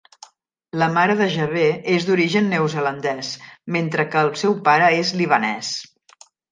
La 0.83 0.87
mare 0.95 1.15
de 1.19 1.27
Jaber 1.33 1.67
és 1.97 2.09
d'origen 2.09 2.49
neozelandès, 2.55 3.31
mentre 3.77 4.11
que 4.13 4.27
el 4.27 4.37
seu 4.45 4.61
pare 4.71 4.93
és 5.05 5.19
libanès. 5.23 5.75